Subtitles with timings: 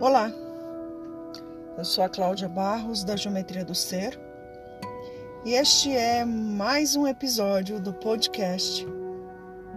[0.00, 0.32] Olá,
[1.76, 4.16] eu sou a Cláudia Barros da Geometria do Ser
[5.44, 8.86] e este é mais um episódio do podcast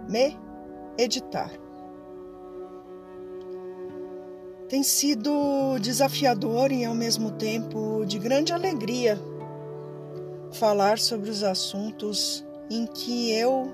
[0.08, 0.38] Me
[0.96, 1.50] Editar.
[4.68, 9.18] Tem sido desafiador e ao mesmo tempo de grande alegria
[10.52, 13.72] falar sobre os assuntos em que eu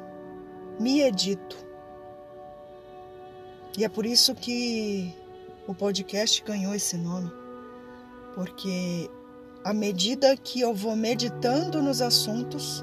[0.81, 1.59] me edito.
[3.77, 5.15] E é por isso que
[5.69, 7.31] o podcast ganhou esse nome,
[8.35, 9.11] porque
[9.63, 12.83] à medida que eu vou meditando nos assuntos,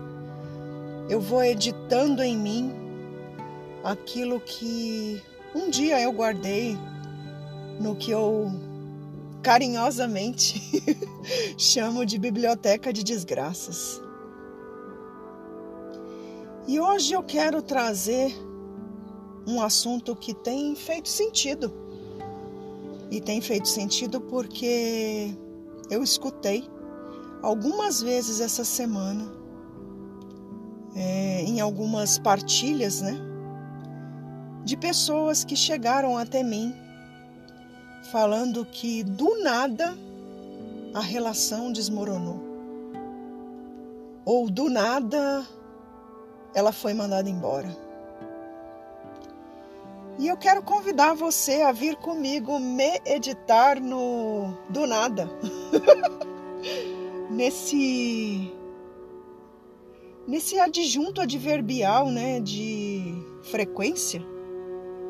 [1.09, 2.71] eu vou editando em mim
[3.83, 5.19] aquilo que
[5.55, 6.77] um dia eu guardei
[7.81, 8.51] no que eu
[9.41, 10.61] carinhosamente
[11.57, 13.99] chamo de biblioteca de desgraças.
[16.67, 18.31] E hoje eu quero trazer
[19.47, 21.84] um assunto que tem feito sentido.
[23.11, 25.31] E tem feito sentido porque
[25.89, 26.67] eu escutei
[27.41, 29.31] algumas vezes essa semana,
[30.95, 33.15] é, em algumas partilhas, né?
[34.63, 36.73] De pessoas que chegaram até mim
[38.11, 39.95] falando que do nada
[40.93, 42.41] a relação desmoronou.
[44.25, 45.45] Ou do nada
[46.53, 47.84] ela foi mandada embora.
[50.17, 55.29] E eu quero convidar você a vir comigo me editar no do nada.
[57.29, 58.51] nesse
[60.27, 64.21] nesse adjunto adverbial, né, de frequência.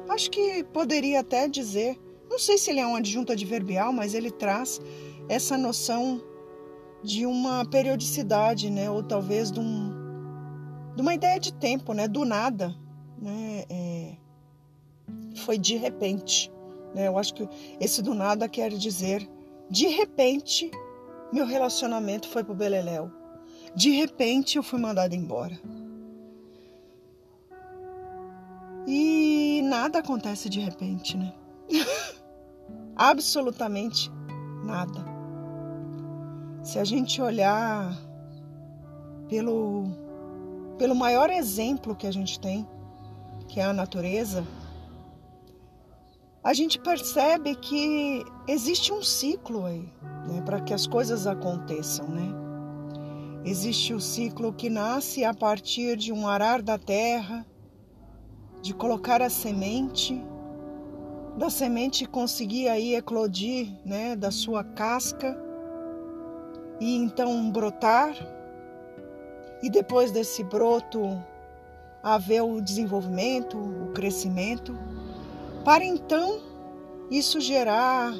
[0.09, 1.97] Acho que poderia até dizer,
[2.29, 4.81] não sei se ele é um adjunto adverbial, mas ele traz
[5.29, 6.21] essa noção
[7.01, 9.91] de uma periodicidade, né, ou talvez de, um,
[10.95, 12.75] de uma ideia de tempo, né, do nada,
[13.17, 14.17] né, é,
[15.35, 16.51] foi de repente,
[16.93, 17.47] né, eu acho que
[17.79, 19.27] esse do nada quer dizer
[19.69, 20.71] de repente
[21.31, 23.11] meu relacionamento foi pro beleléu.
[23.75, 25.59] De repente eu fui mandada embora.
[28.87, 31.33] E nada acontece de repente, né?
[32.95, 34.11] Absolutamente
[34.63, 35.03] nada.
[36.63, 37.93] Se a gente olhar
[39.27, 39.85] pelo,
[40.77, 42.67] pelo maior exemplo que a gente tem,
[43.47, 44.45] que é a natureza,
[46.45, 49.91] a gente percebe que existe um ciclo aí,
[50.27, 52.31] né, para que as coisas aconteçam, né?
[53.43, 57.43] Existe o ciclo que nasce a partir de um arar da terra,
[58.61, 60.23] de colocar a semente,
[61.35, 65.35] da semente conseguir aí eclodir, né, da sua casca
[66.79, 68.13] e então brotar,
[69.63, 71.19] e depois desse broto
[72.03, 74.77] haver o desenvolvimento, o crescimento
[75.65, 76.39] para então
[77.09, 78.13] isso gerar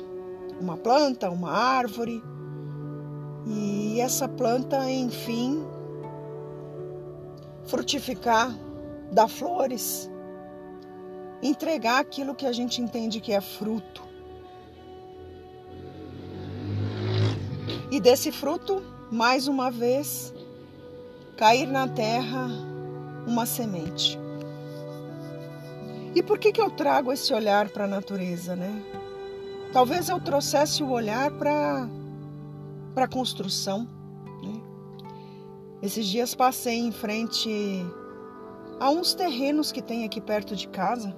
[0.60, 2.24] uma planta, uma árvore,
[3.46, 5.64] e essa planta, enfim,
[7.66, 8.58] frutificar,
[9.12, 10.10] dar flores,
[11.44, 14.02] entregar aquilo que a gente entende que é fruto.
[17.92, 18.82] E desse fruto,
[19.12, 20.34] mais uma vez,
[21.38, 22.48] cair na terra
[23.28, 24.25] uma semente.
[26.16, 28.82] E por que, que eu trago esse olhar para a natureza, né?
[29.74, 31.90] Talvez eu trouxesse o olhar para
[32.96, 33.86] a construção.
[34.42, 34.62] Né?
[35.82, 37.50] Esses dias passei em frente
[38.80, 41.14] a uns terrenos que tem aqui perto de casa.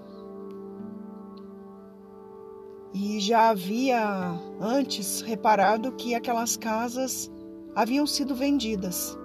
[2.92, 4.02] E já havia
[4.60, 7.30] antes reparado que aquelas casas
[7.76, 9.16] haviam sido vendidas.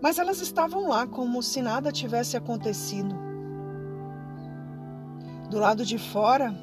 [0.00, 3.29] Mas elas estavam lá como se nada tivesse acontecido.
[5.50, 6.54] Do lado de fora,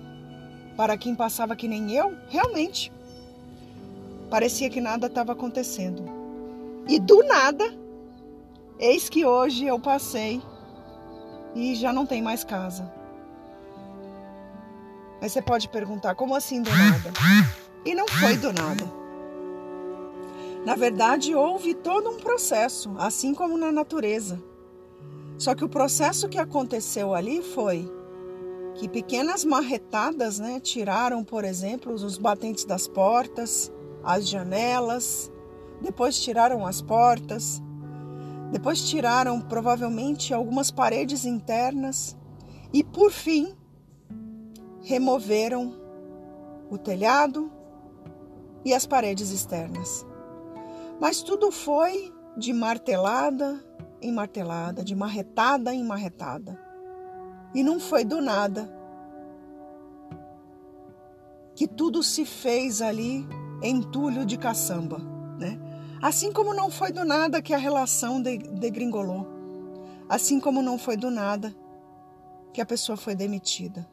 [0.77, 2.91] para quem passava que nem eu, realmente
[4.29, 6.03] parecia que nada estava acontecendo.
[6.87, 7.65] E do nada,
[8.79, 10.41] eis que hoje eu passei
[11.53, 12.89] e já não tem mais casa.
[15.22, 17.11] Aí você pode perguntar, como assim do nada?
[17.83, 18.85] E não foi do nada.
[20.66, 24.41] Na verdade, houve todo um processo, assim como na natureza.
[25.37, 27.90] Só que o processo que aconteceu ali foi
[28.78, 33.72] que pequenas marretadas né, tiraram, por exemplo, os batentes das portas,
[34.03, 35.32] as janelas,
[35.82, 37.62] depois tiraram as portas,
[38.52, 42.16] depois tiraram provavelmente algumas paredes internas
[42.72, 43.56] e, por fim,
[44.84, 45.74] removeram
[46.70, 47.52] o telhado
[48.64, 50.06] e as paredes externas.
[51.00, 53.59] Mas tudo foi de martelada
[54.02, 56.66] em martelada, de marretada em marretada.
[57.53, 58.70] E não foi do nada
[61.55, 63.28] que tudo se fez ali
[63.64, 64.99] entulho de caçamba,
[65.40, 65.59] né?
[66.02, 69.26] Assim como não foi do nada que a relação degringolou,
[70.08, 71.55] assim como não foi do nada
[72.53, 73.88] que a pessoa foi demitida.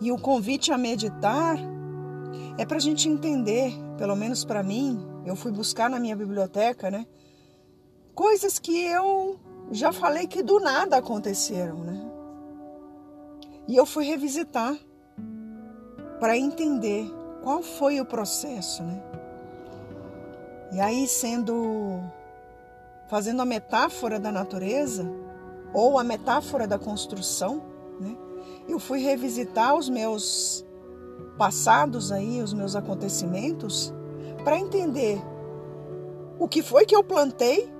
[0.00, 1.56] E o convite a meditar
[2.58, 6.90] é para a gente entender, pelo menos para mim, eu fui buscar na minha biblioteca,
[6.90, 7.06] né?
[8.18, 9.38] Coisas que eu
[9.70, 12.04] já falei que do nada aconteceram, né?
[13.68, 14.76] E eu fui revisitar
[16.18, 17.08] para entender
[17.44, 19.00] qual foi o processo, né?
[20.72, 22.00] E aí sendo
[23.08, 25.08] fazendo a metáfora da natureza
[25.72, 27.62] ou a metáfora da construção,
[28.00, 28.16] né?
[28.68, 30.66] Eu fui revisitar os meus
[31.38, 33.94] passados aí, os meus acontecimentos,
[34.42, 35.22] para entender
[36.36, 37.77] o que foi que eu plantei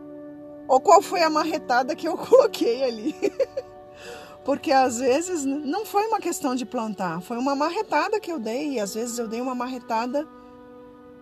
[0.68, 3.16] ou qual foi a marretada que eu coloquei ali.
[4.44, 8.74] Porque às vezes não foi uma questão de plantar, foi uma marretada que eu dei,
[8.74, 10.26] e às vezes eu dei uma marretada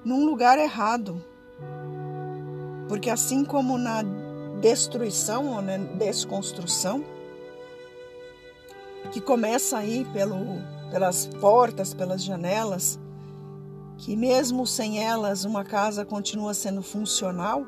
[0.05, 1.25] num lugar errado.
[2.89, 4.03] Porque assim como na
[4.61, 7.05] destruição ou na desconstrução,
[9.11, 10.39] que começa aí pelo,
[10.91, 12.97] pelas portas, pelas janelas,
[13.99, 17.67] que mesmo sem elas uma casa continua sendo funcional,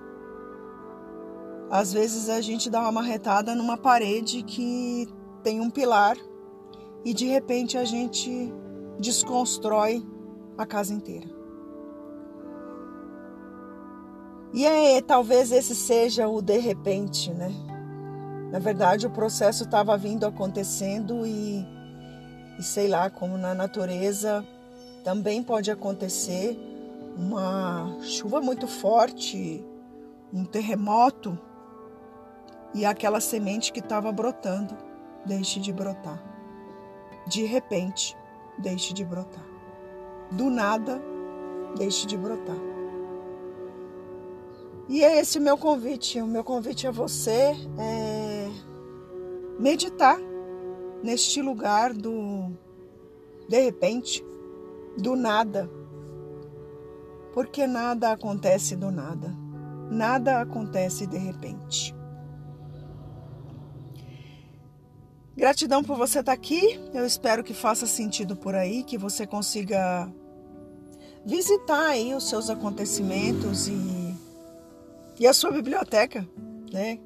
[1.71, 5.07] às vezes a gente dá uma marretada numa parede que
[5.43, 6.17] tem um pilar
[7.05, 8.53] e de repente a gente
[8.99, 10.05] desconstrói
[10.57, 11.29] a casa inteira.
[14.53, 17.53] E é, talvez esse seja o de repente, né?
[18.51, 21.67] Na verdade, o processo estava vindo acontecendo e,
[22.59, 24.43] e sei lá, como na natureza
[25.05, 26.59] também pode acontecer
[27.15, 29.63] uma chuva muito forte,
[30.33, 31.39] um terremoto
[32.75, 34.77] e aquela semente que estava brotando
[35.25, 36.23] deixe de brotar.
[37.27, 38.17] De repente,
[38.59, 39.45] deixe de brotar.
[40.31, 41.01] Do nada,
[41.77, 42.57] deixe de brotar.
[44.89, 46.21] E é esse o meu convite.
[46.21, 48.49] O meu convite a você é
[49.59, 50.19] meditar
[51.03, 52.51] neste lugar do
[53.49, 54.25] de repente,
[54.97, 55.71] do nada.
[57.33, 59.35] Porque nada acontece do nada.
[59.91, 61.98] Nada acontece de repente.
[65.39, 66.81] Gratidão por você estar aqui.
[66.93, 70.13] Eu espero que faça sentido por aí, que você consiga
[71.25, 74.17] visitar aí os seus acontecimentos e,
[75.21, 76.29] e a sua biblioteca,
[76.73, 76.99] né?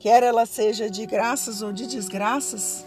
[0.00, 2.84] Quer ela seja de graças ou de desgraças,